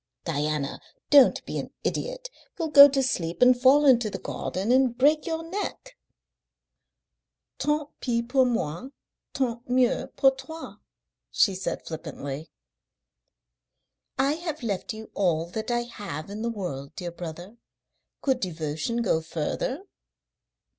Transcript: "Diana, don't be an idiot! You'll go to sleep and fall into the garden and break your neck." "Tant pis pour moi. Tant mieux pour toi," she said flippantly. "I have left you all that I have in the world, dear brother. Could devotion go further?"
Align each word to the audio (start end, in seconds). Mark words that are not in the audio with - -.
"Diana, 0.25 0.81
don't 1.11 1.45
be 1.45 1.59
an 1.59 1.69
idiot! 1.83 2.31
You'll 2.57 2.69
go 2.71 2.87
to 2.89 3.03
sleep 3.03 3.39
and 3.39 3.55
fall 3.55 3.85
into 3.85 4.09
the 4.09 4.17
garden 4.17 4.71
and 4.71 4.97
break 4.97 5.27
your 5.27 5.43
neck." 5.43 5.95
"Tant 7.59 7.87
pis 7.99 8.23
pour 8.27 8.43
moi. 8.47 8.89
Tant 9.31 9.59
mieux 9.69 10.07
pour 10.15 10.35
toi," 10.35 10.77
she 11.29 11.53
said 11.53 11.85
flippantly. 11.85 12.49
"I 14.17 14.33
have 14.37 14.63
left 14.63 14.91
you 14.91 15.11
all 15.13 15.45
that 15.51 15.69
I 15.69 15.83
have 15.83 16.31
in 16.31 16.41
the 16.41 16.49
world, 16.49 16.95
dear 16.95 17.11
brother. 17.11 17.57
Could 18.23 18.39
devotion 18.39 19.03
go 19.03 19.21
further?" 19.21 19.83